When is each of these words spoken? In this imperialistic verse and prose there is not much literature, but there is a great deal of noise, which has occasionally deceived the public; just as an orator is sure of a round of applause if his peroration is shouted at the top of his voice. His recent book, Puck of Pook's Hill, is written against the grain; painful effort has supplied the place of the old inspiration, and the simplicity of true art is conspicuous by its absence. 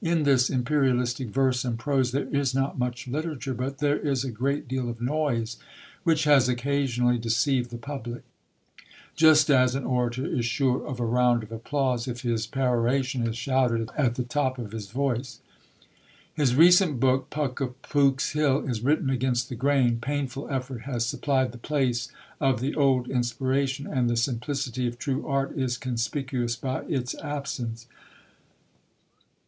In 0.00 0.22
this 0.22 0.48
imperialistic 0.48 1.26
verse 1.30 1.64
and 1.64 1.76
prose 1.76 2.12
there 2.12 2.28
is 2.32 2.54
not 2.54 2.78
much 2.78 3.08
literature, 3.08 3.52
but 3.52 3.78
there 3.78 3.98
is 3.98 4.22
a 4.22 4.30
great 4.30 4.68
deal 4.68 4.88
of 4.88 5.00
noise, 5.00 5.56
which 6.04 6.22
has 6.22 6.48
occasionally 6.48 7.18
deceived 7.18 7.70
the 7.70 7.76
public; 7.78 8.22
just 9.16 9.50
as 9.50 9.74
an 9.74 9.82
orator 9.84 10.24
is 10.24 10.44
sure 10.44 10.86
of 10.86 11.00
a 11.00 11.04
round 11.04 11.42
of 11.42 11.50
applause 11.50 12.06
if 12.06 12.20
his 12.22 12.46
peroration 12.46 13.26
is 13.26 13.36
shouted 13.36 13.90
at 13.98 14.14
the 14.14 14.22
top 14.22 14.56
of 14.56 14.70
his 14.70 14.86
voice. 14.88 15.40
His 16.34 16.54
recent 16.54 17.00
book, 17.00 17.28
Puck 17.30 17.60
of 17.60 17.82
Pook's 17.82 18.34
Hill, 18.34 18.64
is 18.68 18.82
written 18.82 19.10
against 19.10 19.48
the 19.48 19.56
grain; 19.56 19.98
painful 20.00 20.48
effort 20.48 20.82
has 20.82 21.04
supplied 21.06 21.50
the 21.50 21.58
place 21.58 22.08
of 22.40 22.60
the 22.60 22.76
old 22.76 23.10
inspiration, 23.10 23.88
and 23.88 24.08
the 24.08 24.16
simplicity 24.16 24.86
of 24.86 24.96
true 24.96 25.26
art 25.26 25.58
is 25.58 25.76
conspicuous 25.76 26.54
by 26.54 26.84
its 26.84 27.16
absence. 27.16 27.88